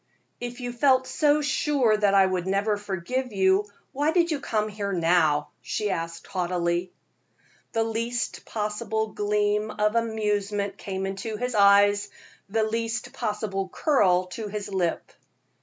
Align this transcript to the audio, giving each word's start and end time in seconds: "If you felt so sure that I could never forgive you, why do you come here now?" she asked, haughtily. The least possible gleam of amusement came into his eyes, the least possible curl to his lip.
"If 0.39 0.61
you 0.61 0.71
felt 0.71 1.05
so 1.05 1.43
sure 1.43 1.95
that 1.95 2.15
I 2.15 2.27
could 2.27 2.47
never 2.47 2.75
forgive 2.75 3.31
you, 3.31 3.67
why 3.91 4.11
do 4.11 4.21
you 4.21 4.39
come 4.39 4.67
here 4.67 4.91
now?" 4.91 5.49
she 5.61 5.91
asked, 5.91 6.25
haughtily. 6.25 6.91
The 7.73 7.83
least 7.83 8.43
possible 8.43 9.09
gleam 9.11 9.69
of 9.69 9.93
amusement 9.93 10.79
came 10.79 11.05
into 11.05 11.37
his 11.37 11.53
eyes, 11.53 12.09
the 12.49 12.63
least 12.63 13.13
possible 13.13 13.69
curl 13.69 14.25
to 14.33 14.47
his 14.47 14.69
lip. 14.73 15.11